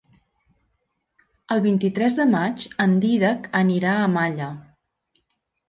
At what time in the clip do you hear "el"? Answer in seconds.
1.57-1.61